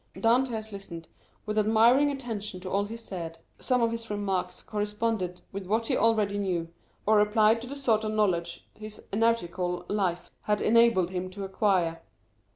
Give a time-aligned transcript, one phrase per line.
[0.15, 1.07] Dantès listened
[1.45, 5.95] with admiring attention to all he said; some of his remarks corresponded with what he
[5.95, 6.69] already knew,
[7.05, 12.01] or applied to the sort of knowledge his nautical life had enabled him to acquire.